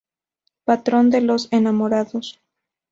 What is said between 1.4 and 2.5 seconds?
Enamorados".